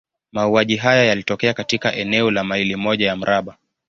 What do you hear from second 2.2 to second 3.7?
la maili moja ya mraba.